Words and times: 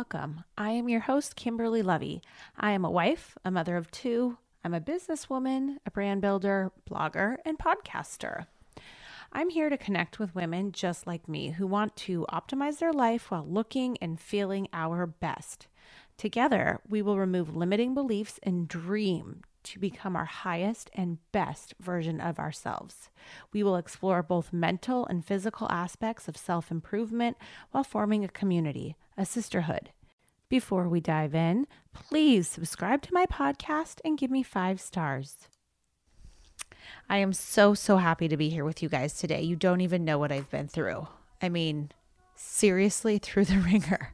welcome. 0.00 0.44
I 0.56 0.70
am 0.70 0.88
your 0.88 1.00
host, 1.00 1.36
Kimberly 1.36 1.82
Lovey. 1.82 2.22
I 2.58 2.70
am 2.70 2.86
a 2.86 2.90
wife, 2.90 3.36
a 3.44 3.50
mother 3.50 3.76
of 3.76 3.90
two. 3.90 4.38
I'm 4.64 4.72
a 4.72 4.80
businesswoman, 4.80 5.76
a 5.84 5.90
brand 5.90 6.22
builder, 6.22 6.72
blogger, 6.90 7.36
and 7.44 7.58
podcaster. 7.58 8.46
I'm 9.30 9.50
here 9.50 9.68
to 9.68 9.76
connect 9.76 10.18
with 10.18 10.34
women 10.34 10.72
just 10.72 11.06
like 11.06 11.28
me 11.28 11.50
who 11.50 11.66
want 11.66 11.96
to 11.96 12.24
optimize 12.32 12.78
their 12.78 12.94
life 12.94 13.30
while 13.30 13.44
looking 13.46 13.98
and 14.00 14.18
feeling 14.18 14.68
our 14.72 15.06
best. 15.06 15.66
Together, 16.16 16.80
we 16.88 17.02
will 17.02 17.18
remove 17.18 17.54
limiting 17.54 17.92
beliefs 17.92 18.40
and 18.42 18.66
dream 18.68 19.42
to 19.64 19.78
become 19.78 20.16
our 20.16 20.24
highest 20.24 20.90
and 20.94 21.18
best 21.32 21.74
version 21.78 22.20
of 22.20 22.38
ourselves. 22.38 23.10
We 23.52 23.62
will 23.62 23.76
explore 23.76 24.22
both 24.22 24.50
mental 24.50 25.06
and 25.06 25.22
physical 25.24 25.70
aspects 25.70 26.26
of 26.26 26.38
self 26.38 26.70
improvement 26.70 27.36
while 27.70 27.84
forming 27.84 28.24
a 28.24 28.28
community, 28.28 28.96
a 29.16 29.26
sisterhood. 29.26 29.90
Before 30.50 30.88
we 30.88 31.00
dive 31.00 31.32
in, 31.32 31.68
please 31.94 32.48
subscribe 32.48 33.02
to 33.02 33.14
my 33.14 33.24
podcast 33.24 34.00
and 34.04 34.18
give 34.18 34.32
me 34.32 34.42
five 34.42 34.80
stars. 34.80 35.36
I 37.08 37.18
am 37.18 37.32
so, 37.32 37.72
so 37.72 37.98
happy 37.98 38.26
to 38.26 38.36
be 38.36 38.48
here 38.48 38.64
with 38.64 38.82
you 38.82 38.88
guys 38.88 39.14
today. 39.14 39.42
You 39.42 39.54
don't 39.54 39.80
even 39.80 40.04
know 40.04 40.18
what 40.18 40.32
I've 40.32 40.50
been 40.50 40.66
through. 40.66 41.06
I 41.40 41.48
mean, 41.48 41.92
seriously, 42.34 43.18
through 43.22 43.44
the 43.44 43.58
ringer. 43.58 44.12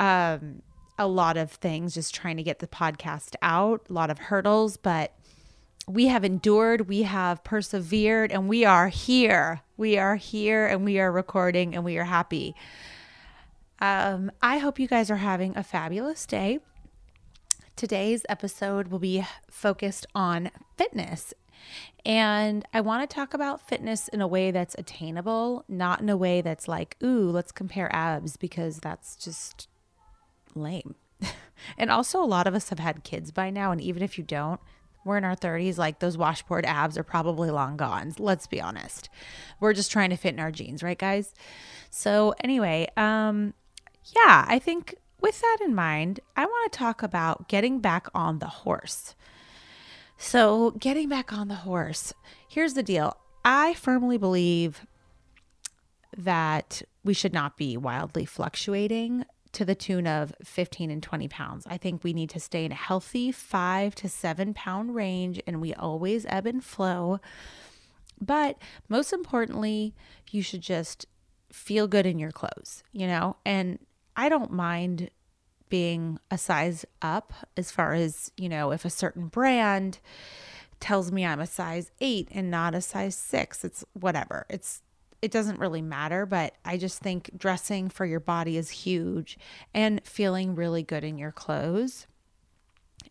Um, 0.00 0.62
a 0.98 1.06
lot 1.06 1.36
of 1.36 1.50
things 1.50 1.92
just 1.92 2.14
trying 2.14 2.38
to 2.38 2.42
get 2.42 2.60
the 2.60 2.66
podcast 2.66 3.36
out, 3.42 3.82
a 3.90 3.92
lot 3.92 4.08
of 4.08 4.18
hurdles, 4.18 4.78
but 4.78 5.12
we 5.86 6.06
have 6.06 6.24
endured, 6.24 6.88
we 6.88 7.02
have 7.02 7.44
persevered, 7.44 8.32
and 8.32 8.48
we 8.48 8.64
are 8.64 8.88
here. 8.88 9.60
We 9.76 9.98
are 9.98 10.16
here 10.16 10.66
and 10.66 10.82
we 10.82 10.98
are 10.98 11.12
recording 11.12 11.74
and 11.74 11.84
we 11.84 11.98
are 11.98 12.04
happy. 12.04 12.54
Um, 13.80 14.30
I 14.40 14.58
hope 14.58 14.78
you 14.78 14.88
guys 14.88 15.10
are 15.10 15.16
having 15.16 15.56
a 15.56 15.62
fabulous 15.62 16.26
day. 16.26 16.60
Today's 17.74 18.24
episode 18.28 18.88
will 18.88 18.98
be 18.98 19.24
focused 19.50 20.06
on 20.14 20.50
fitness. 20.76 21.34
And 22.04 22.64
I 22.72 22.80
want 22.80 23.08
to 23.08 23.14
talk 23.14 23.34
about 23.34 23.68
fitness 23.68 24.08
in 24.08 24.20
a 24.20 24.26
way 24.26 24.50
that's 24.50 24.76
attainable, 24.78 25.64
not 25.68 26.00
in 26.00 26.08
a 26.08 26.16
way 26.16 26.40
that's 26.40 26.68
like, 26.68 26.96
ooh, 27.02 27.30
let's 27.30 27.52
compare 27.52 27.94
abs, 27.94 28.36
because 28.36 28.78
that's 28.78 29.16
just 29.16 29.68
lame. 30.54 30.94
and 31.78 31.90
also, 31.90 32.22
a 32.22 32.24
lot 32.24 32.46
of 32.46 32.54
us 32.54 32.70
have 32.70 32.78
had 32.78 33.04
kids 33.04 33.30
by 33.30 33.50
now. 33.50 33.72
And 33.72 33.80
even 33.80 34.02
if 34.02 34.16
you 34.16 34.24
don't, 34.24 34.60
we're 35.04 35.18
in 35.18 35.24
our 35.24 35.36
30s, 35.36 35.78
like 35.78 35.98
those 35.98 36.16
washboard 36.16 36.64
abs 36.64 36.96
are 36.96 37.04
probably 37.04 37.50
long 37.50 37.76
gone. 37.76 38.12
Let's 38.18 38.46
be 38.46 38.60
honest. 38.60 39.08
We're 39.60 39.72
just 39.72 39.92
trying 39.92 40.10
to 40.10 40.16
fit 40.16 40.34
in 40.34 40.40
our 40.40 40.50
jeans, 40.50 40.82
right, 40.82 40.98
guys? 40.98 41.34
So, 41.90 42.34
anyway, 42.42 42.88
um, 42.96 43.54
yeah, 44.14 44.44
I 44.46 44.58
think 44.58 44.94
with 45.20 45.40
that 45.40 45.58
in 45.64 45.74
mind, 45.74 46.20
I 46.36 46.44
want 46.44 46.72
to 46.72 46.78
talk 46.78 47.02
about 47.02 47.48
getting 47.48 47.80
back 47.80 48.08
on 48.14 48.38
the 48.38 48.46
horse. 48.46 49.14
So, 50.18 50.70
getting 50.72 51.08
back 51.08 51.32
on 51.32 51.48
the 51.48 51.56
horse, 51.56 52.12
here's 52.48 52.74
the 52.74 52.82
deal 52.82 53.16
I 53.44 53.74
firmly 53.74 54.18
believe 54.18 54.86
that 56.16 56.82
we 57.04 57.14
should 57.14 57.32
not 57.32 57.56
be 57.56 57.76
wildly 57.76 58.24
fluctuating 58.24 59.24
to 59.52 59.64
the 59.64 59.74
tune 59.74 60.06
of 60.06 60.34
15 60.42 60.90
and 60.90 61.02
20 61.02 61.28
pounds. 61.28 61.66
I 61.66 61.76
think 61.76 62.02
we 62.02 62.12
need 62.12 62.30
to 62.30 62.40
stay 62.40 62.64
in 62.64 62.72
a 62.72 62.76
healthy 62.76 63.32
five 63.32 63.94
to 63.96 64.08
seven 64.08 64.54
pound 64.54 64.94
range 64.94 65.40
and 65.46 65.60
we 65.60 65.72
always 65.74 66.26
ebb 66.28 66.46
and 66.46 66.62
flow. 66.62 67.20
But 68.20 68.58
most 68.88 69.12
importantly, 69.12 69.94
you 70.30 70.42
should 70.42 70.62
just 70.62 71.06
feel 71.50 71.86
good 71.86 72.06
in 72.06 72.18
your 72.18 72.32
clothes, 72.32 72.82
you 72.92 73.06
know? 73.06 73.36
And 73.44 73.78
I 74.16 74.28
don't 74.28 74.50
mind 74.50 75.10
being 75.68 76.18
a 76.30 76.38
size 76.38 76.84
up 77.02 77.32
as 77.56 77.70
far 77.70 77.92
as, 77.92 78.32
you 78.36 78.48
know, 78.48 78.72
if 78.72 78.84
a 78.84 78.90
certain 78.90 79.28
brand 79.28 79.98
tells 80.80 81.10
me 81.10 81.24
I'm 81.24 81.40
a 81.40 81.46
size 81.46 81.90
eight 82.00 82.28
and 82.30 82.50
not 82.50 82.74
a 82.74 82.80
size 82.80 83.14
six, 83.14 83.64
it's 83.64 83.84
whatever. 83.92 84.46
It's 84.48 84.82
it 85.22 85.30
doesn't 85.30 85.58
really 85.58 85.82
matter, 85.82 86.26
but 86.26 86.54
I 86.64 86.76
just 86.76 87.00
think 87.00 87.30
dressing 87.36 87.88
for 87.88 88.04
your 88.04 88.20
body 88.20 88.56
is 88.56 88.70
huge 88.70 89.38
and 89.72 90.00
feeling 90.04 90.54
really 90.54 90.82
good 90.82 91.04
in 91.04 91.18
your 91.18 91.32
clothes 91.32 92.06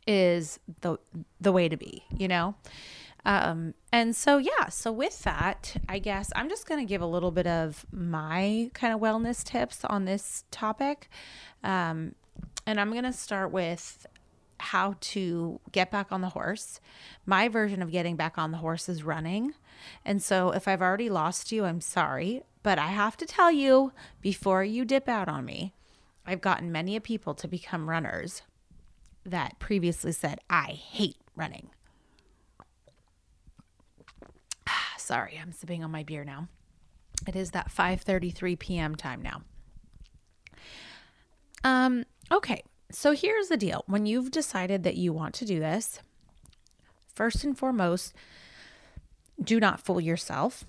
is 0.08 0.60
the 0.82 0.98
the 1.42 1.52
way 1.52 1.68
to 1.68 1.78
be, 1.78 2.04
you 2.16 2.28
know? 2.28 2.56
Um, 3.26 3.74
and 3.92 4.16
so 4.16 4.38
yeah, 4.38 4.70
so 4.70 4.92
with 4.92 5.24
that, 5.24 5.76
I 5.90 6.00
guess 6.00 6.32
I'm 6.36 6.48
just 6.48 6.68
going 6.68 6.80
to 6.80 6.88
give 6.88 7.02
a 7.02 7.08
little 7.08 7.32
bit 7.32 7.48
of 7.48 7.86
my 7.92 8.70
kind 8.74 8.94
of 8.94 9.00
wellness 9.00 9.44
tips 9.44 9.84
on 9.84 10.06
this 10.06 10.44
topic. 10.52 11.10
Um, 11.64 12.14
and 12.68 12.80
I'm 12.80 12.92
going 12.92 13.04
to 13.04 13.14
start 13.14 13.52
with 13.52 14.06
how 14.60 14.96
to 15.00 15.60
get 15.72 15.92
back 15.92 16.12
on 16.12 16.22
the 16.22 16.30
horse. 16.30 16.80
My 17.26 17.48
version 17.50 17.82
of 17.82 17.92
getting 17.92 18.16
back 18.16 18.38
on 18.38 18.52
the 18.52 18.58
horse 18.58 18.88
is 18.88 19.04
running. 19.04 19.54
And 20.06 20.22
so 20.22 20.52
if 20.52 20.68
I've 20.68 20.82
already 20.82 21.10
lost 21.10 21.52
you, 21.52 21.66
I'm 21.66 21.82
sorry. 21.82 22.44
But 22.64 22.80
I 22.80 22.88
have 22.88 23.18
to 23.18 23.26
tell 23.26 23.52
you 23.52 23.92
before 24.22 24.64
you 24.64 24.86
dip 24.86 25.10
out 25.10 25.28
on 25.28 25.46
me, 25.46 25.74
I've 26.26 26.42
gotten 26.42 26.72
many 26.72 27.00
people 27.00 27.34
to 27.36 27.48
become 27.48 27.90
runners 27.90 28.42
that 29.26 29.60
previously 29.60 30.12
said, 30.12 30.40
I 30.50 30.72
hate 30.72 31.18
running. 31.36 31.70
Sorry, 35.06 35.40
I'm 35.42 35.52
sipping 35.52 35.84
on 35.84 35.92
my 35.92 36.04
beer 36.04 36.24
now. 36.24 36.48
It 37.28 37.36
is 37.36 37.52
that 37.52 37.72
5:33 37.72 38.58
p.m. 38.58 38.96
time 38.96 39.22
now. 39.22 39.42
Um, 41.64 42.06
okay. 42.32 42.64
So 42.92 43.12
here's 43.12 43.48
the 43.48 43.58
deal. 43.58 43.84
When 43.88 44.06
you've 44.06 44.32
decided 44.32 44.84
that 44.84 44.96
you 44.96 45.14
want 45.14 45.34
to 45.36 45.46
do 45.46 45.60
this, 45.60 46.00
first 47.14 47.44
and 47.44 47.58
foremost, 47.58 48.14
do 49.42 49.60
not 49.60 49.80
fool 49.80 50.02
yourself. 50.02 50.66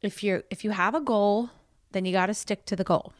If 0.00 0.22
you 0.22 0.42
if 0.50 0.64
you 0.64 0.70
have 0.70 0.94
a 0.94 1.00
goal, 1.00 1.50
then 1.92 2.04
you 2.04 2.12
got 2.12 2.26
to 2.26 2.34
stick 2.34 2.66
to 2.66 2.76
the 2.76 2.84
goal. 2.84 3.12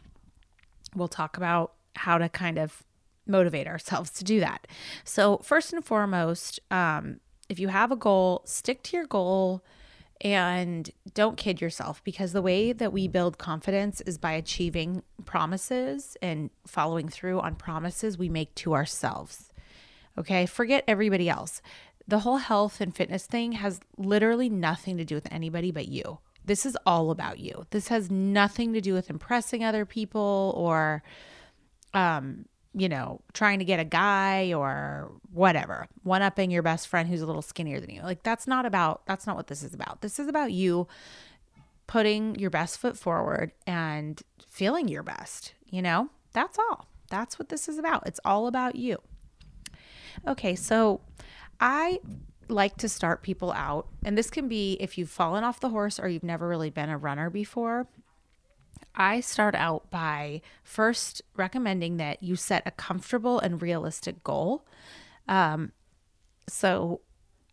We'll 0.94 1.08
talk 1.08 1.36
about 1.36 1.72
how 1.96 2.18
to 2.18 2.28
kind 2.28 2.58
of 2.58 2.82
motivate 3.26 3.66
ourselves 3.66 4.10
to 4.10 4.24
do 4.24 4.40
that. 4.40 4.66
So, 5.04 5.38
first 5.38 5.72
and 5.72 5.84
foremost, 5.84 6.60
um, 6.70 7.20
if 7.48 7.58
you 7.58 7.68
have 7.68 7.92
a 7.92 7.96
goal, 7.96 8.42
stick 8.44 8.82
to 8.84 8.96
your 8.96 9.06
goal 9.06 9.62
and 10.22 10.90
don't 11.14 11.36
kid 11.36 11.60
yourself 11.60 12.02
because 12.04 12.32
the 12.32 12.42
way 12.42 12.72
that 12.72 12.92
we 12.92 13.08
build 13.08 13.38
confidence 13.38 14.00
is 14.02 14.16
by 14.16 14.32
achieving 14.32 15.02
promises 15.24 16.16
and 16.22 16.50
following 16.66 17.08
through 17.08 17.40
on 17.40 17.56
promises 17.56 18.16
we 18.16 18.28
make 18.28 18.54
to 18.54 18.72
ourselves. 18.72 19.50
Okay, 20.16 20.46
forget 20.46 20.84
everybody 20.86 21.28
else 21.28 21.60
the 22.06 22.20
whole 22.20 22.38
health 22.38 22.80
and 22.80 22.94
fitness 22.94 23.26
thing 23.26 23.52
has 23.52 23.80
literally 23.96 24.48
nothing 24.48 24.96
to 24.96 25.04
do 25.04 25.14
with 25.14 25.28
anybody 25.30 25.70
but 25.70 25.88
you. 25.88 26.18
This 26.44 26.66
is 26.66 26.76
all 26.84 27.10
about 27.10 27.38
you. 27.38 27.66
This 27.70 27.88
has 27.88 28.10
nothing 28.10 28.72
to 28.72 28.80
do 28.80 28.94
with 28.94 29.10
impressing 29.10 29.62
other 29.64 29.86
people 29.86 30.52
or 30.56 31.02
um 31.94 32.46
you 32.74 32.88
know, 32.88 33.20
trying 33.34 33.58
to 33.58 33.64
get 33.64 33.80
a 33.80 33.84
guy 33.84 34.52
or 34.52 35.12
whatever, 35.32 35.88
one 36.02 36.22
upping 36.22 36.50
your 36.50 36.62
best 36.62 36.88
friend 36.88 37.08
who's 37.08 37.20
a 37.20 37.26
little 37.26 37.42
skinnier 37.42 37.80
than 37.80 37.90
you. 37.90 38.02
Like, 38.02 38.22
that's 38.22 38.46
not 38.46 38.64
about, 38.64 39.04
that's 39.06 39.26
not 39.26 39.36
what 39.36 39.48
this 39.48 39.62
is 39.62 39.74
about. 39.74 40.00
This 40.00 40.18
is 40.18 40.28
about 40.28 40.52
you 40.52 40.88
putting 41.86 42.34
your 42.36 42.50
best 42.50 42.78
foot 42.78 42.96
forward 42.96 43.52
and 43.66 44.22
feeling 44.48 44.88
your 44.88 45.02
best, 45.02 45.54
you 45.68 45.82
know? 45.82 46.08
That's 46.32 46.58
all. 46.58 46.88
That's 47.10 47.38
what 47.38 47.50
this 47.50 47.68
is 47.68 47.76
about. 47.76 48.06
It's 48.06 48.20
all 48.24 48.46
about 48.46 48.76
you. 48.76 48.98
Okay, 50.26 50.54
so 50.54 51.02
I 51.60 52.00
like 52.48 52.76
to 52.78 52.88
start 52.88 53.22
people 53.22 53.52
out, 53.52 53.88
and 54.04 54.16
this 54.16 54.30
can 54.30 54.48
be 54.48 54.78
if 54.80 54.96
you've 54.96 55.10
fallen 55.10 55.44
off 55.44 55.60
the 55.60 55.68
horse 55.68 56.00
or 56.00 56.08
you've 56.08 56.22
never 56.22 56.48
really 56.48 56.70
been 56.70 56.88
a 56.88 56.96
runner 56.96 57.28
before. 57.28 57.86
I 58.94 59.20
start 59.20 59.54
out 59.54 59.90
by 59.90 60.42
first 60.62 61.22
recommending 61.36 61.96
that 61.96 62.22
you 62.22 62.36
set 62.36 62.62
a 62.66 62.70
comfortable 62.70 63.38
and 63.38 63.60
realistic 63.62 64.22
goal. 64.22 64.66
Um, 65.28 65.72
so, 66.48 67.00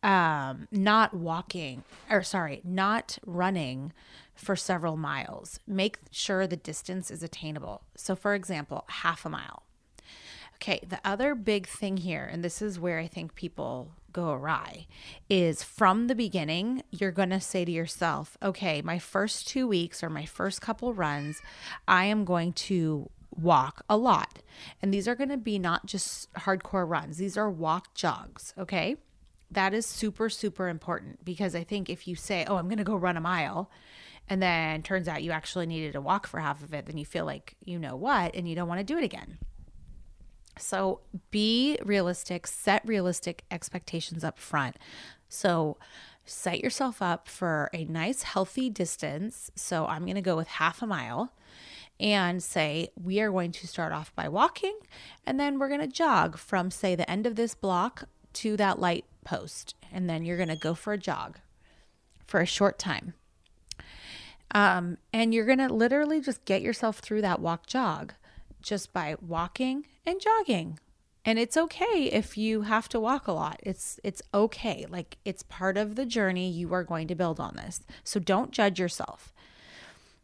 um, 0.02 0.68
not 0.72 1.14
walking, 1.14 1.84
or 2.10 2.24
sorry, 2.24 2.62
not 2.64 3.20
running 3.26 3.94
for 4.34 4.56
several 4.56 4.98
miles. 4.98 5.60
Make 5.68 5.98
sure 6.12 6.48
the 6.48 6.56
distance 6.56 7.12
is 7.12 7.22
attainable. 7.22 7.84
So, 7.96 8.16
for 8.16 8.34
example, 8.34 8.86
half 8.88 9.26
a 9.26 9.30
mile. 9.30 9.64
Okay, 10.62 10.82
the 10.86 11.00
other 11.06 11.36
big 11.36 11.68
thing 11.68 11.96
here, 11.96 12.28
and 12.30 12.44
this 12.44 12.62
is 12.62 12.78
where 12.78 13.00
I 13.00 13.08
think 13.08 13.34
people 13.34 13.94
go 14.12 14.32
awry 14.32 14.88
is 15.30 15.64
from 15.64 16.08
the 16.08 16.16
beginning, 16.16 16.84
you're 16.92 17.12
going 17.12 17.30
to 17.30 17.40
say 17.40 17.64
to 17.64 17.72
yourself, 17.72 18.38
okay, 18.44 18.82
my 18.82 19.00
first 19.00 19.48
two 19.48 19.68
weeks 19.68 20.04
or 20.04 20.10
my 20.10 20.26
first 20.26 20.60
couple 20.60 20.94
runs, 20.94 21.42
I 21.88 22.06
am 22.06 22.26
going 22.26 22.52
to 22.54 23.10
walk 23.32 23.86
a 23.90 23.96
lot. 23.96 24.40
And 24.82 24.94
these 24.94 25.08
are 25.08 25.16
going 25.16 25.30
to 25.30 25.38
be 25.38 25.60
not 25.60 25.86
just 25.86 26.32
hardcore 26.34 26.90
runs, 26.90 27.18
these 27.18 27.38
are 27.38 27.50
walk 27.50 27.94
jogs, 27.94 28.54
okay? 28.58 28.98
That 29.52 29.74
is 29.74 29.86
super, 29.86 30.30
super 30.30 30.68
important 30.68 31.24
because 31.24 31.56
I 31.56 31.64
think 31.64 31.90
if 31.90 32.06
you 32.06 32.16
say, 32.16 32.44
oh, 32.48 32.58
I'm 32.58 32.68
going 32.68 32.80
to 32.80 32.84
go 32.84 32.96
run 32.96 33.18
a 33.18 33.22
mile, 33.22 33.72
and 34.28 34.44
then 34.44 34.84
turns 34.84 35.08
out 35.08 35.24
you 35.24 35.32
actually 35.32 35.66
needed 35.66 35.94
to 35.94 36.02
walk 36.02 36.28
for 36.28 36.40
half 36.40 36.62
of 36.62 36.74
it, 36.74 36.86
then 36.86 36.98
you 36.98 37.06
feel 37.06 37.26
like 37.26 37.56
you 37.64 37.80
know 37.80 37.96
what 37.96 38.36
and 38.36 38.48
you 38.48 38.56
don't 38.56 38.68
want 38.68 38.80
to 38.80 38.84
do 38.84 38.98
it 38.98 39.04
again. 39.04 39.40
So 40.60 41.02
be 41.32 41.78
realistic, 41.84 42.48
set 42.48 42.82
realistic 42.86 43.44
expectations 43.52 44.24
up 44.24 44.38
front. 44.38 44.78
So 45.28 45.78
set 46.26 46.62
yourself 46.62 47.02
up 47.02 47.28
for 47.28 47.70
a 47.74 47.86
nice, 47.86 48.24
healthy 48.24 48.70
distance. 48.70 49.52
So 49.56 49.86
I'm 49.88 50.04
going 50.04 50.16
to 50.16 50.22
go 50.22 50.36
with 50.36 50.48
half 50.48 50.82
a 50.82 50.88
mile 50.88 51.34
and 52.00 52.42
say, 52.42 52.90
we 53.02 53.20
are 53.20 53.32
going 53.32 53.52
to 53.52 53.68
start 53.68 53.92
off 53.92 54.16
by 54.16 54.28
walking 54.28 54.78
and 55.26 55.40
then 55.40 55.60
we're 55.60 55.68
going 55.68 55.82
to 55.82 55.88
jog 55.88 56.38
from, 56.38 56.72
say, 56.72 56.96
the 56.96 57.10
end 57.10 57.26
of 57.26 57.36
this 57.36 57.56
block 57.56 58.06
to 58.34 58.56
that 58.58 58.80
light 58.80 59.06
post. 59.26 59.76
And 59.92 60.10
then 60.10 60.24
you're 60.24 60.38
going 60.38 60.50
to 60.50 60.56
go 60.56 60.74
for 60.74 60.94
a 60.94 60.98
jog 60.98 61.40
for 62.26 62.40
a 62.40 62.46
short 62.46 62.80
time. 62.80 63.14
Um, 64.52 64.98
and 65.14 65.34
you're 65.34 65.46
going 65.46 65.60
to 65.60 65.72
literally 65.72 66.22
just 66.22 66.46
get 66.46 66.62
yourself 66.62 67.00
through 67.00 67.22
that 67.22 67.40
walk 67.40 67.68
jog 67.68 68.14
just 68.62 68.94
by 68.94 69.16
walking 69.22 69.86
and 70.10 70.22
jogging. 70.22 70.80
And 71.26 71.38
it's 71.38 71.58
okay 71.58 72.10
if 72.12 72.38
you 72.38 72.62
have 72.64 72.90
to 72.90 73.00
walk 73.00 73.28
a 73.28 73.32
lot. 73.32 73.60
It's 73.64 74.00
it's 74.04 74.22
okay. 74.34 74.86
Like 74.90 75.18
it's 75.26 75.44
part 75.44 75.78
of 75.78 75.96
the 75.96 76.06
journey 76.06 76.50
you 76.50 76.74
are 76.74 76.84
going 76.84 77.08
to 77.08 77.16
build 77.16 77.40
on 77.40 77.56
this. 77.56 77.82
So 78.04 78.20
don't 78.20 78.52
judge 78.52 78.80
yourself. 78.80 79.34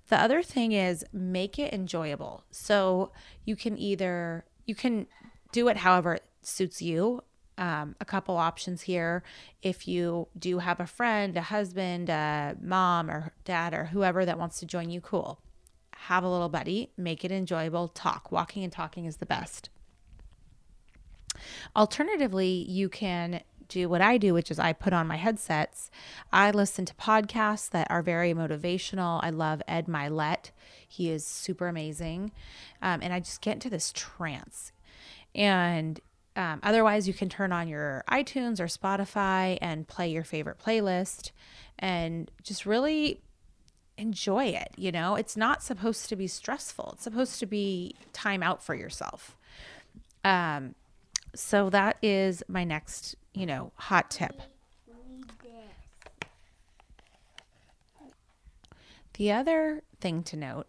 The 0.08 0.20
other 0.20 0.42
thing 0.42 0.72
is 0.72 1.06
make 1.12 1.60
it 1.60 1.74
enjoyable. 1.74 2.44
So 2.52 3.12
you 3.44 3.56
can 3.56 3.78
either 3.78 4.46
you 4.66 4.76
can 4.76 5.08
do 5.52 5.68
it 5.68 5.78
however 5.78 6.16
it 6.16 6.24
suits 6.42 6.82
you 6.82 7.22
um, 7.58 7.96
a 8.00 8.06
couple 8.06 8.38
options 8.38 8.84
here. 8.84 9.24
If 9.62 9.88
you 9.88 10.28
do 10.38 10.60
have 10.60 10.80
a 10.80 10.88
friend, 10.88 11.36
a 11.38 11.42
husband, 11.42 12.10
a 12.10 12.56
mom, 12.62 13.10
or 13.10 13.32
dad, 13.44 13.74
or 13.74 13.86
whoever 13.86 14.26
that 14.26 14.38
wants 14.38 14.60
to 14.60 14.66
join 14.66 14.90
you, 14.90 15.02
cool. 15.02 15.40
Have 15.96 16.24
a 16.24 16.30
little 16.30 16.50
buddy, 16.50 16.92
make 16.98 17.24
it 17.24 17.32
enjoyable. 17.32 17.88
Talk. 17.88 18.32
Walking 18.32 18.64
and 18.64 18.72
talking 18.74 19.06
is 19.06 19.18
the 19.18 19.26
best. 19.26 19.70
Alternatively, 21.76 22.66
you 22.68 22.90
can 22.90 23.42
do 23.68 23.90
what 23.90 24.02
I 24.02 24.18
do, 24.18 24.34
which 24.34 24.52
is 24.52 24.60
I 24.60 24.74
put 24.74 24.94
on 24.94 25.08
my 25.08 25.16
headsets. 25.16 25.90
I 26.32 26.52
listen 26.52 26.86
to 26.86 26.94
podcasts 26.96 27.70
that 27.72 27.90
are 27.90 28.02
very 28.02 28.34
motivational. 28.34 29.20
I 29.24 29.30
love 29.30 29.62
Ed 29.68 29.88
Mylett, 29.88 30.52
he 30.88 31.10
is 31.10 31.26
super 31.26 31.68
amazing. 31.68 32.32
Um, 32.82 33.02
and 33.02 33.14
I 33.14 33.20
just 33.20 33.42
get 33.42 33.54
into 33.54 33.70
this 33.70 33.92
trance. 33.94 34.72
And 35.34 36.00
um, 36.36 36.60
otherwise, 36.64 37.08
you 37.08 37.14
can 37.14 37.30
turn 37.30 37.52
on 37.52 37.68
your 37.68 38.04
iTunes 38.10 38.60
or 38.60 38.66
Spotify 38.66 39.58
and 39.62 39.88
play 39.88 40.10
your 40.10 40.24
favorite 40.24 40.60
playlist 40.60 41.32
and 41.80 42.30
just 42.44 42.66
really 42.66 43.22
enjoy 43.98 44.46
it. 44.46 44.70
You 44.78 44.92
know, 44.92 45.16
it's 45.16 45.38
not 45.38 45.64
supposed 45.64 46.10
to 46.10 46.16
be 46.16 46.28
stressful, 46.28 46.92
it's 46.94 47.04
supposed 47.04 47.40
to 47.40 47.46
be 47.46 47.96
time 48.14 48.44
out 48.44 48.64
for 48.64 48.76
yourself. 48.76 49.38
Um, 50.24 50.76
so 51.36 51.70
that 51.70 51.98
is 52.02 52.44
my 52.48 52.64
next, 52.64 53.16
you 53.34 53.46
know, 53.46 53.72
hot 53.76 54.10
tip. 54.10 54.42
The 59.18 59.32
other 59.32 59.82
thing 60.02 60.24
to 60.24 60.36
note 60.36 60.68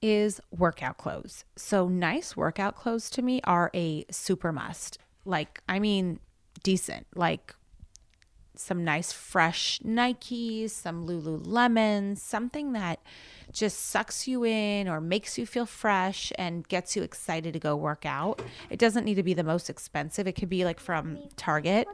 is 0.00 0.40
workout 0.50 0.96
clothes. 0.96 1.44
So, 1.56 1.86
nice 1.88 2.36
workout 2.36 2.76
clothes 2.76 3.10
to 3.10 3.22
me 3.22 3.40
are 3.44 3.70
a 3.74 4.04
super 4.10 4.52
must. 4.52 4.98
Like, 5.26 5.62
I 5.68 5.78
mean, 5.78 6.20
decent, 6.62 7.06
like 7.14 7.54
some 8.58 8.84
nice 8.84 9.12
fresh 9.12 9.78
Nikes, 9.80 10.70
some 10.70 11.06
Lululemons, 11.06 12.18
something 12.18 12.72
that 12.72 13.00
just 13.52 13.78
sucks 13.78 14.28
you 14.28 14.44
in 14.44 14.88
or 14.88 15.00
makes 15.00 15.38
you 15.38 15.46
feel 15.46 15.66
fresh 15.66 16.32
and 16.36 16.66
gets 16.68 16.96
you 16.96 17.02
excited 17.02 17.52
to 17.54 17.58
go 17.58 17.76
work 17.76 18.04
out. 18.04 18.42
It 18.70 18.78
doesn't 18.78 19.04
need 19.04 19.14
to 19.14 19.22
be 19.22 19.34
the 19.34 19.44
most 19.44 19.70
expensive, 19.70 20.26
it 20.26 20.32
could 20.32 20.48
be 20.48 20.64
like 20.64 20.80
from 20.80 21.18
Target. 21.36 21.88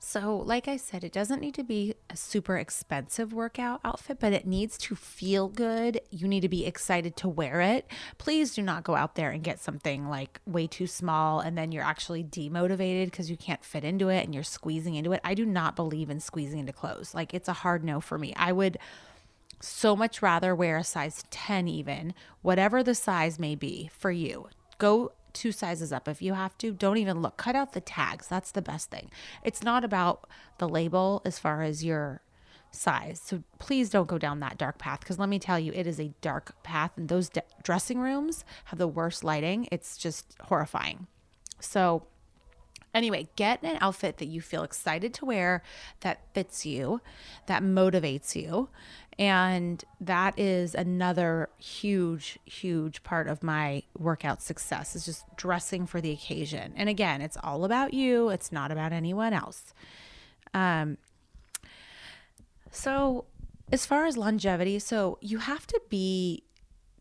So, 0.00 0.36
like 0.36 0.68
I 0.68 0.76
said, 0.76 1.02
it 1.02 1.12
doesn't 1.12 1.40
need 1.40 1.54
to 1.54 1.64
be 1.64 1.94
a 2.08 2.16
super 2.16 2.56
expensive 2.56 3.32
workout 3.32 3.80
outfit, 3.84 4.18
but 4.20 4.32
it 4.32 4.46
needs 4.46 4.78
to 4.78 4.94
feel 4.94 5.48
good. 5.48 6.00
You 6.10 6.28
need 6.28 6.40
to 6.40 6.48
be 6.48 6.66
excited 6.66 7.16
to 7.16 7.28
wear 7.28 7.60
it. 7.60 7.86
Please 8.16 8.54
do 8.54 8.62
not 8.62 8.84
go 8.84 8.94
out 8.94 9.16
there 9.16 9.30
and 9.30 9.42
get 9.42 9.58
something 9.58 10.08
like 10.08 10.40
way 10.46 10.66
too 10.66 10.86
small 10.86 11.40
and 11.40 11.58
then 11.58 11.72
you're 11.72 11.84
actually 11.84 12.22
demotivated 12.22 13.06
because 13.06 13.28
you 13.28 13.36
can't 13.36 13.64
fit 13.64 13.84
into 13.84 14.08
it 14.08 14.24
and 14.24 14.34
you're 14.34 14.44
squeezing 14.44 14.94
into 14.94 15.12
it. 15.12 15.20
I 15.24 15.34
do 15.34 15.44
not 15.44 15.76
believe 15.76 16.10
in 16.10 16.20
squeezing 16.20 16.60
into 16.60 16.72
clothes. 16.72 17.14
Like, 17.14 17.34
it's 17.34 17.48
a 17.48 17.52
hard 17.52 17.82
no 17.82 18.00
for 18.00 18.18
me. 18.18 18.32
I 18.36 18.52
would 18.52 18.78
so 19.60 19.96
much 19.96 20.22
rather 20.22 20.54
wear 20.54 20.76
a 20.76 20.84
size 20.84 21.24
10, 21.30 21.66
even, 21.66 22.14
whatever 22.42 22.82
the 22.82 22.94
size 22.94 23.38
may 23.38 23.56
be 23.56 23.90
for 23.92 24.12
you. 24.12 24.48
Go 24.78 25.12
two 25.38 25.52
sizes 25.52 25.92
up 25.92 26.08
if 26.08 26.20
you 26.20 26.34
have 26.34 26.58
to. 26.58 26.72
Don't 26.72 26.98
even 26.98 27.22
look. 27.22 27.36
Cut 27.36 27.54
out 27.54 27.72
the 27.72 27.80
tags. 27.80 28.26
That's 28.26 28.50
the 28.50 28.62
best 28.62 28.90
thing. 28.90 29.10
It's 29.44 29.62
not 29.62 29.84
about 29.84 30.28
the 30.58 30.68
label 30.68 31.22
as 31.24 31.38
far 31.38 31.62
as 31.62 31.84
your 31.84 32.22
size. 32.70 33.20
So 33.24 33.42
please 33.58 33.88
don't 33.88 34.08
go 34.08 34.18
down 34.18 34.40
that 34.40 34.58
dark 34.58 34.78
path 34.78 35.00
because 35.00 35.18
let 35.18 35.28
me 35.28 35.38
tell 35.38 35.58
you, 35.58 35.72
it 35.72 35.86
is 35.86 36.00
a 36.00 36.12
dark 36.20 36.62
path, 36.62 36.92
and 36.96 37.08
those 37.08 37.28
de- 37.28 37.42
dressing 37.62 37.98
rooms 38.00 38.44
have 38.66 38.78
the 38.78 38.88
worst 38.88 39.24
lighting. 39.24 39.68
It's 39.70 39.96
just 39.96 40.36
horrifying. 40.40 41.06
So, 41.60 42.04
Anyway, 42.94 43.28
get 43.36 43.62
an 43.62 43.76
outfit 43.82 44.16
that 44.16 44.26
you 44.26 44.40
feel 44.40 44.62
excited 44.62 45.12
to 45.12 45.26
wear, 45.26 45.62
that 46.00 46.20
fits 46.32 46.64
you, 46.64 47.00
that 47.46 47.62
motivates 47.62 48.34
you. 48.34 48.70
And 49.18 49.84
that 50.00 50.38
is 50.38 50.76
another 50.76 51.48
huge, 51.58 52.38
huge 52.44 53.02
part 53.02 53.26
of 53.26 53.42
my 53.42 53.82
workout 53.98 54.40
success 54.40 54.94
is 54.94 55.04
just 55.04 55.24
dressing 55.36 55.86
for 55.86 56.00
the 56.00 56.12
occasion. 56.12 56.72
And 56.76 56.88
again, 56.88 57.20
it's 57.20 57.36
all 57.42 57.64
about 57.64 57.92
you, 57.92 58.28
it's 58.28 58.52
not 58.52 58.70
about 58.70 58.92
anyone 58.92 59.32
else. 59.32 59.74
Um, 60.54 60.98
so, 62.70 63.24
as 63.72 63.84
far 63.84 64.06
as 64.06 64.16
longevity, 64.16 64.78
so 64.78 65.18
you 65.20 65.38
have 65.38 65.66
to 65.66 65.80
be 65.90 66.44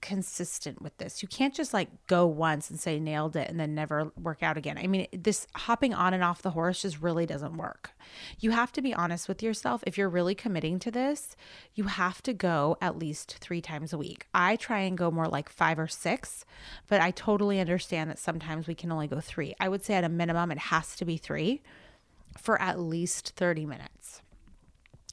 consistent 0.02 0.82
with 0.82 0.98
this. 0.98 1.22
You 1.22 1.28
can't 1.28 1.54
just 1.54 1.74
like 1.74 1.90
go 2.08 2.26
once 2.26 2.70
and 2.70 2.80
say 2.80 3.00
nailed 3.00 3.36
it 3.36 3.50
and 3.50 3.60
then 3.60 3.76
never 3.76 4.12
work 4.22 4.44
out 4.44 4.58
again. 4.58 4.78
I 4.78 4.88
mean, 4.88 5.08
this 5.12 5.48
hopping 5.56 5.94
on 5.94 6.14
and 6.14 6.24
off 6.24 6.42
the 6.42 6.52
horse 6.52 6.82
just 6.82 7.02
really 7.02 7.26
doesn't 7.26 7.58
work. 7.58 7.92
You 8.40 8.52
have 8.52 8.72
to 8.74 8.82
be 8.82 8.94
honest 8.94 9.28
with 9.28 9.44
yourself. 9.44 9.84
If 9.86 9.98
you're 9.98 10.10
really 10.10 10.36
committing 10.36 10.80
to 10.80 10.92
this, 10.92 11.36
you 11.74 11.86
have 11.86 12.22
to 12.24 12.34
go 12.34 12.78
at 12.82 12.98
least 12.98 13.38
three 13.40 13.62
times 13.62 13.94
a 13.94 13.98
week. 13.98 14.28
I 14.34 14.56
try 14.56 14.80
and 14.80 14.98
go 14.98 15.12
more 15.12 15.28
like 15.28 15.50
five 15.50 15.80
or 15.80 15.88
six, 15.88 16.46
but 16.88 17.02
I 17.02 17.12
totally 17.12 17.60
understand 17.60 18.10
that 18.10 18.20
sometimes 18.20 18.68
we 18.68 18.76
can 18.76 18.92
only 18.92 19.08
go 19.08 19.20
three. 19.20 19.56
I 19.60 19.70
would 19.70 19.84
say 19.84 19.96
at 19.96 20.04
a 20.04 20.10
minimum, 20.10 20.52
it 20.52 20.58
has 20.58 20.96
to 20.98 21.06
be 21.06 21.18
three 21.18 21.62
for 22.38 22.62
at 22.62 22.80
least 22.80 23.34
30 23.36 23.66
minutes. 23.66 24.22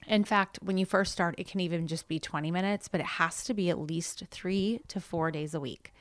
In 0.07 0.25
fact, 0.25 0.59
when 0.63 0.79
you 0.79 0.87
first 0.87 1.13
start, 1.13 1.35
it 1.39 1.49
can 1.49 1.61
even 1.61 1.87
just 1.87 2.09
be 2.09 2.19
20 2.19 2.51
minutes, 2.51 2.89
but 2.89 3.01
it 3.01 3.07
has 3.07 3.45
to 3.45 3.55
be 3.55 3.71
at 3.71 3.79
least 3.79 4.25
three 4.31 4.81
to 4.89 5.01
four 5.01 5.31
days 5.31 5.55
a 5.55 5.61
week. 5.61 5.93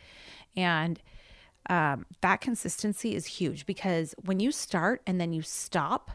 And 0.56 1.02
um, 1.70 2.06
that 2.22 2.42
consistency 2.42 3.16
is 3.16 3.26
huge 3.26 3.66
because 3.66 4.14
when 4.26 4.40
you 4.40 4.52
start 4.52 5.02
and 5.08 5.20
then 5.20 5.32
you 5.32 5.42
stop, 5.42 6.12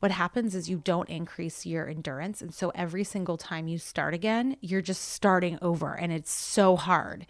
what 0.00 0.10
happens 0.10 0.54
is 0.54 0.70
you 0.70 0.78
don't 0.78 1.08
increase 1.10 1.66
your 1.66 1.88
endurance. 1.88 2.40
And 2.40 2.54
so 2.54 2.70
every 2.74 3.04
single 3.04 3.36
time 3.36 3.68
you 3.68 3.78
start 3.78 4.14
again, 4.14 4.56
you're 4.60 4.80
just 4.80 5.02
starting 5.02 5.58
over 5.60 5.94
and 5.94 6.12
it's 6.12 6.30
so 6.30 6.76
hard. 6.76 7.26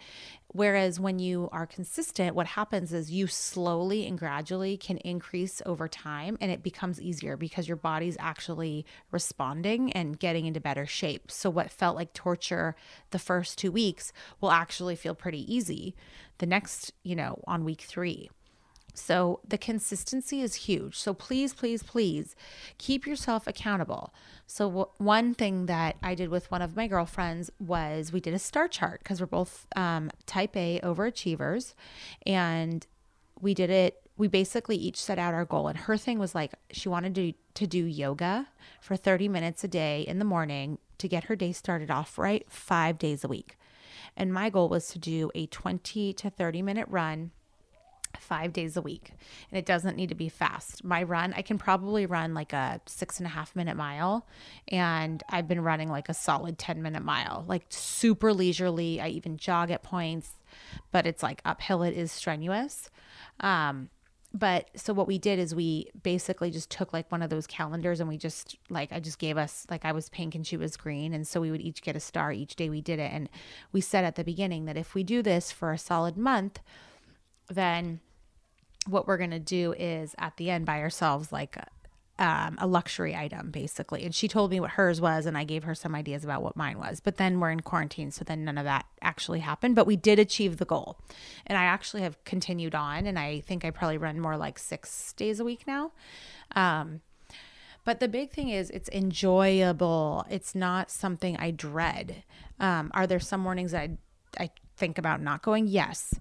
Whereas 0.57 0.99
when 0.99 1.19
you 1.19 1.49
are 1.51 1.67
consistent, 1.67 2.33
what 2.33 2.47
happens 2.47 2.91
is 2.91 3.11
you 3.11 3.27
slowly 3.27 4.07
and 4.07 4.17
gradually 4.17 4.75
can 4.75 4.97
increase 4.97 5.61
over 5.67 5.87
time 5.87 6.35
and 6.41 6.49
it 6.49 6.63
becomes 6.63 6.99
easier 6.99 7.37
because 7.37 7.67
your 7.67 7.77
body's 7.77 8.17
actually 8.19 8.83
responding 9.11 9.93
and 9.93 10.17
getting 10.17 10.47
into 10.47 10.59
better 10.59 10.87
shape. 10.87 11.29
So, 11.29 11.51
what 11.51 11.69
felt 11.69 11.95
like 11.95 12.11
torture 12.11 12.75
the 13.11 13.19
first 13.19 13.59
two 13.59 13.71
weeks 13.71 14.11
will 14.41 14.49
actually 14.49 14.95
feel 14.95 15.13
pretty 15.13 15.45
easy 15.53 15.95
the 16.39 16.47
next, 16.47 16.91
you 17.03 17.15
know, 17.15 17.43
on 17.45 17.63
week 17.63 17.81
three. 17.81 18.31
So 18.97 19.39
the 19.47 19.57
consistency 19.57 20.41
is 20.41 20.55
huge. 20.55 20.97
So 20.97 21.13
please, 21.13 21.53
please, 21.53 21.83
please 21.83 22.35
keep 22.77 23.05
yourself 23.05 23.47
accountable. 23.47 24.13
So, 24.47 24.67
w- 24.67 24.87
one 24.97 25.33
thing 25.33 25.67
that 25.67 25.97
I 26.01 26.15
did 26.15 26.29
with 26.29 26.49
one 26.49 26.61
of 26.61 26.75
my 26.75 26.87
girlfriends 26.87 27.51
was 27.59 28.11
we 28.11 28.19
did 28.19 28.33
a 28.33 28.39
star 28.39 28.67
chart 28.67 29.01
because 29.03 29.19
we're 29.19 29.27
both 29.27 29.67
um, 29.75 30.09
type 30.25 30.55
A 30.55 30.79
overachievers. 30.81 31.73
And 32.25 32.85
we 33.39 33.53
did 33.53 33.69
it, 33.69 34.01
we 34.17 34.27
basically 34.27 34.77
each 34.77 35.01
set 35.01 35.19
out 35.19 35.33
our 35.33 35.45
goal. 35.45 35.67
And 35.67 35.77
her 35.77 35.97
thing 35.97 36.17
was 36.17 36.33
like 36.33 36.53
she 36.71 36.89
wanted 36.89 37.13
to, 37.15 37.33
to 37.53 37.67
do 37.67 37.85
yoga 37.85 38.47
for 38.81 38.95
30 38.95 39.27
minutes 39.27 39.63
a 39.63 39.67
day 39.67 40.01
in 40.01 40.17
the 40.17 40.25
morning 40.25 40.79
to 40.97 41.07
get 41.07 41.25
her 41.25 41.35
day 41.35 41.51
started 41.51 41.91
off 41.91 42.17
right, 42.17 42.45
five 42.49 42.97
days 42.97 43.23
a 43.23 43.27
week. 43.27 43.57
And 44.15 44.33
my 44.33 44.49
goal 44.49 44.69
was 44.69 44.87
to 44.87 44.99
do 44.99 45.29
a 45.35 45.45
20 45.45 46.13
to 46.13 46.29
30 46.31 46.61
minute 46.63 46.87
run 46.89 47.31
five 48.19 48.53
days 48.53 48.77
a 48.77 48.81
week. 48.81 49.11
And 49.51 49.57
it 49.57 49.65
doesn't 49.65 49.95
need 49.95 50.09
to 50.09 50.15
be 50.15 50.29
fast. 50.29 50.83
My 50.83 51.03
run, 51.03 51.33
I 51.33 51.41
can 51.41 51.57
probably 51.57 52.05
run 52.05 52.33
like 52.33 52.53
a 52.53 52.81
six 52.85 53.19
and 53.19 53.25
a 53.25 53.29
half 53.29 53.55
minute 53.55 53.77
mile. 53.77 54.27
And 54.67 55.23
I've 55.29 55.47
been 55.47 55.61
running 55.61 55.89
like 55.89 56.09
a 56.09 56.13
solid 56.13 56.57
10 56.57 56.81
minute 56.81 57.03
mile, 57.03 57.45
like 57.47 57.65
super 57.69 58.33
leisurely. 58.33 58.99
I 59.01 59.09
even 59.09 59.37
jog 59.37 59.71
at 59.71 59.83
points, 59.83 60.31
but 60.91 61.05
it's 61.05 61.23
like 61.23 61.41
uphill, 61.45 61.83
it 61.83 61.93
is 61.93 62.11
strenuous. 62.11 62.89
Um, 63.39 63.89
but 64.33 64.69
so 64.75 64.93
what 64.93 65.07
we 65.07 65.17
did 65.17 65.39
is 65.39 65.55
we 65.55 65.89
basically 66.03 66.51
just 66.51 66.69
took 66.69 66.93
like 66.93 67.11
one 67.11 67.21
of 67.21 67.29
those 67.29 67.47
calendars 67.47 67.99
and 67.99 68.09
we 68.09 68.17
just 68.17 68.57
like 68.69 68.91
I 68.91 68.99
just 68.99 69.19
gave 69.19 69.37
us 69.37 69.65
like 69.69 69.85
I 69.85 69.93
was 69.93 70.09
pink 70.09 70.35
and 70.35 70.45
she 70.45 70.57
was 70.57 70.77
green 70.77 71.13
and 71.13 71.25
so 71.25 71.39
we 71.41 71.49
would 71.49 71.61
each 71.61 71.81
get 71.81 71.95
a 71.95 71.99
star 71.99 72.31
each 72.31 72.55
day 72.55 72.69
we 72.69 72.81
did 72.81 72.99
it 72.99 73.11
and 73.11 73.29
we 73.71 73.81
said 73.81 74.03
at 74.03 74.15
the 74.15 74.23
beginning 74.23 74.65
that 74.65 74.77
if 74.77 74.93
we 74.93 75.03
do 75.03 75.21
this 75.23 75.51
for 75.51 75.71
a 75.71 75.77
solid 75.77 76.17
month 76.17 76.59
then 77.49 77.99
what 78.87 79.07
we're 79.07 79.17
going 79.17 79.31
to 79.31 79.39
do 79.39 79.73
is 79.73 80.15
at 80.17 80.37
the 80.37 80.49
end 80.49 80.65
buy 80.65 80.79
ourselves 80.79 81.31
like 81.31 81.57
um, 82.19 82.57
a 82.59 82.65
luxury 82.65 83.15
item 83.15 83.51
basically. 83.51 84.03
And 84.03 84.15
she 84.15 84.27
told 84.27 84.49
me 84.49 84.59
what 84.59 84.71
hers 84.71 84.99
was 84.99 85.25
and 85.25 85.37
i 85.37 85.43
gave 85.43 85.63
her 85.65 85.75
some 85.75 85.93
ideas 85.93 86.23
about 86.23 86.41
what 86.41 86.55
mine 86.55 86.79
was. 86.79 86.99
But 86.99 87.17
then 87.17 87.39
we're 87.39 87.51
in 87.51 87.59
quarantine 87.59 88.11
so 88.11 88.23
then 88.23 88.43
none 88.43 88.57
of 88.57 88.65
that 88.65 88.85
actually 89.01 89.39
happened. 89.39 89.75
But 89.75 89.87
we 89.87 89.95
did 89.95 90.19
achieve 90.19 90.57
the 90.57 90.65
goal. 90.65 90.97
And 91.45 91.57
i 91.57 91.63
actually 91.63 92.01
have 92.01 92.23
continued 92.23 92.75
on 92.75 93.05
and 93.05 93.19
i 93.19 93.41
think 93.41 93.63
i 93.63 93.71
probably 93.71 93.97
run 93.97 94.19
more 94.19 94.37
like 94.37 94.57
six 94.57 95.13
days 95.13 95.39
a 95.39 95.45
week 95.45 95.65
now. 95.67 95.91
Um, 96.55 97.01
but 97.87 98.01
the 98.01 98.09
big 98.09 98.31
thing 98.31 98.49
is 98.49 98.69
it's 98.71 98.89
enjoyable. 98.89 100.25
It's 100.29 100.53
not 100.53 100.91
something 100.91 101.37
i 101.37 101.51
dread. 101.51 102.23
Um, 102.59 102.91
are 102.93 103.07
there 103.07 103.21
some 103.21 103.39
mornings 103.39 103.73
I, 103.73 103.91
I 104.37 104.49
think 104.75 104.97
about 104.97 105.21
not 105.21 105.41
going? 105.41 105.67
Yes. 105.67 106.13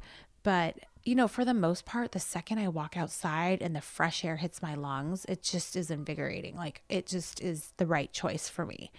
But 0.44 0.78
you 1.06 1.14
know, 1.14 1.28
for 1.28 1.44
the 1.44 1.54
most 1.54 1.84
part, 1.84 2.10
the 2.10 2.18
second 2.18 2.58
I 2.58 2.66
walk 2.66 2.96
outside 2.96 3.62
and 3.62 3.76
the 3.76 3.80
fresh 3.80 4.24
air 4.24 4.36
hits 4.36 4.60
my 4.60 4.74
lungs, 4.74 5.24
it 5.26 5.40
just 5.40 5.76
is 5.76 5.88
invigorating. 5.88 6.56
Like 6.56 6.82
it 6.88 7.06
just 7.06 7.40
is 7.40 7.72
the 7.76 7.86
right 7.86 8.12
choice 8.12 8.48
for 8.48 8.66
me. 8.66 8.90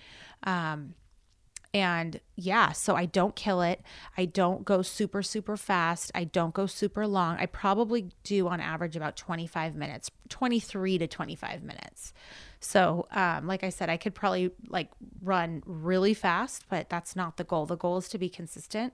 Um, 0.43 0.95
and 1.73 2.21
yeah, 2.37 2.71
so 2.71 2.95
I 2.95 3.05
don't 3.05 3.35
kill 3.35 3.61
it. 3.61 3.81
I 4.17 4.23
don't 4.23 4.63
go 4.63 4.81
super, 4.81 5.21
super 5.21 5.57
fast. 5.57 6.09
I 6.15 6.23
don't 6.23 6.53
go 6.53 6.65
super 6.65 7.05
long. 7.05 7.35
I 7.39 7.45
probably 7.45 8.09
do 8.23 8.47
on 8.47 8.61
average 8.61 8.95
about 8.95 9.17
25 9.17 9.75
minutes, 9.75 10.09
23 10.29 10.99
to 10.99 11.07
25 11.07 11.61
minutes. 11.61 12.13
So, 12.61 13.07
um, 13.11 13.47
like 13.47 13.65
I 13.65 13.69
said, 13.69 13.89
I 13.89 13.97
could 13.97 14.15
probably 14.15 14.51
like 14.69 14.91
run 15.21 15.61
really 15.65 16.13
fast, 16.13 16.63
but 16.69 16.89
that's 16.89 17.17
not 17.17 17.35
the 17.35 17.43
goal. 17.43 17.65
The 17.65 17.75
goal 17.75 17.97
is 17.97 18.07
to 18.09 18.17
be 18.17 18.29
consistent 18.29 18.93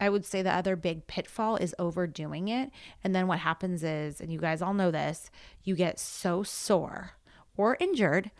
I 0.00 0.08
would 0.08 0.24
say 0.24 0.42
the 0.42 0.54
other 0.54 0.76
big 0.76 1.06
pitfall 1.06 1.56
is 1.56 1.74
overdoing 1.78 2.48
it. 2.48 2.70
And 3.02 3.14
then 3.14 3.26
what 3.26 3.38
happens 3.38 3.82
is, 3.84 4.20
and 4.20 4.32
you 4.32 4.38
guys 4.38 4.60
all 4.60 4.74
know 4.74 4.90
this, 4.90 5.30
you 5.62 5.76
get 5.76 5.98
so 5.98 6.42
sore 6.42 7.12
or 7.56 7.76
injured 7.80 8.30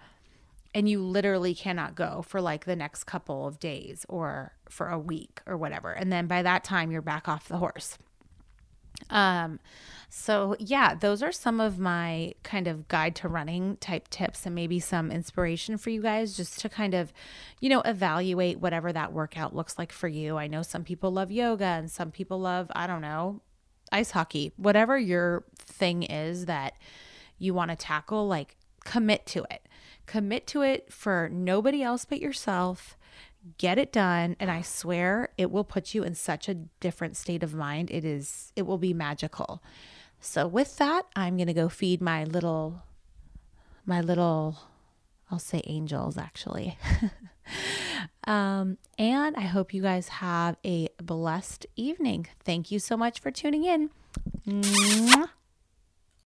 and 0.74 0.88
you 0.88 1.00
literally 1.00 1.54
cannot 1.54 1.94
go 1.94 2.22
for 2.22 2.40
like 2.40 2.64
the 2.64 2.74
next 2.74 3.04
couple 3.04 3.46
of 3.46 3.60
days 3.60 4.04
or 4.08 4.54
for 4.68 4.88
a 4.88 4.98
week 4.98 5.40
or 5.46 5.56
whatever. 5.56 5.92
And 5.92 6.12
then 6.12 6.26
by 6.26 6.42
that 6.42 6.64
time, 6.64 6.90
you're 6.90 7.00
back 7.00 7.28
off 7.28 7.46
the 7.46 7.58
horse. 7.58 7.96
Um, 9.10 9.60
so 10.08 10.54
yeah, 10.60 10.94
those 10.94 11.22
are 11.22 11.32
some 11.32 11.60
of 11.60 11.78
my 11.78 12.34
kind 12.44 12.68
of 12.68 12.86
guide 12.86 13.16
to 13.16 13.28
running 13.28 13.76
type 13.78 14.08
tips 14.08 14.46
and 14.46 14.54
maybe 14.54 14.78
some 14.78 15.10
inspiration 15.10 15.76
for 15.76 15.90
you 15.90 16.00
guys 16.00 16.36
just 16.36 16.60
to 16.60 16.68
kind 16.68 16.94
of, 16.94 17.12
you 17.60 17.68
know, 17.68 17.80
evaluate 17.80 18.60
whatever 18.60 18.92
that 18.92 19.12
workout 19.12 19.56
looks 19.56 19.76
like 19.76 19.90
for 19.90 20.06
you. 20.06 20.36
I 20.36 20.46
know 20.46 20.62
some 20.62 20.84
people 20.84 21.10
love 21.10 21.32
yoga 21.32 21.64
and 21.64 21.90
some 21.90 22.12
people 22.12 22.38
love, 22.38 22.70
I 22.76 22.86
don't 22.86 23.02
know, 23.02 23.40
ice 23.90 24.12
hockey. 24.12 24.52
Whatever 24.56 24.96
your 24.96 25.44
thing 25.58 26.04
is 26.04 26.46
that 26.46 26.74
you 27.38 27.52
want 27.52 27.72
to 27.72 27.76
tackle, 27.76 28.28
like 28.28 28.56
commit 28.84 29.26
to 29.26 29.44
it. 29.50 29.66
Commit 30.06 30.46
to 30.48 30.62
it 30.62 30.92
for 30.92 31.28
nobody 31.32 31.82
else 31.82 32.04
but 32.04 32.20
yourself 32.20 32.96
get 33.58 33.78
it 33.78 33.92
done 33.92 34.36
and 34.40 34.50
i 34.50 34.62
swear 34.62 35.28
it 35.36 35.50
will 35.50 35.64
put 35.64 35.94
you 35.94 36.02
in 36.02 36.14
such 36.14 36.48
a 36.48 36.54
different 36.54 37.16
state 37.16 37.42
of 37.42 37.54
mind. 37.54 37.90
It 37.90 38.04
is 38.04 38.52
it 38.56 38.62
will 38.62 38.78
be 38.78 38.94
magical. 38.94 39.62
So 40.20 40.46
with 40.46 40.76
that 40.78 41.06
i'm 41.14 41.36
going 41.36 41.48
to 41.48 41.52
go 41.54 41.68
feed 41.68 42.00
my 42.00 42.24
little 42.24 42.82
my 43.86 44.00
little 44.00 44.58
i'll 45.30 45.38
say 45.38 45.62
angels 45.66 46.16
actually. 46.18 46.78
Um, 48.26 48.78
and 48.98 49.36
i 49.36 49.42
hope 49.42 49.74
you 49.74 49.82
guys 49.82 50.08
have 50.08 50.56
a 50.64 50.88
blessed 51.02 51.66
evening. 51.76 52.26
Thank 52.42 52.70
you 52.70 52.78
so 52.78 52.96
much 52.96 53.20
for 53.20 53.30
tuning 53.30 53.64
in. 53.64 53.90
Mwah. 54.46 55.28